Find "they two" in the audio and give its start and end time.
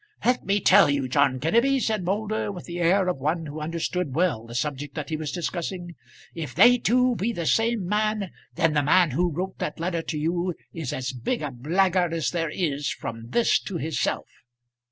6.55-7.13